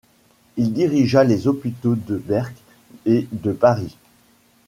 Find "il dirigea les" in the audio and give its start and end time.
0.57-1.45